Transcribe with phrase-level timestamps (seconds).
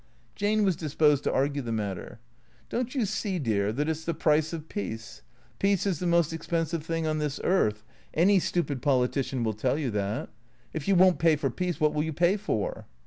[0.33, 2.17] Jane was disposed to argue the matter."
[2.71, 5.21] Don't you see, dear, that it 's the price of peace?
[5.59, 7.83] Peace is the most expensive thing on this earth—
[8.15, 10.29] any stupid politician will tell you that.
[10.73, 12.87] If you won't pay for peace, what will you pay for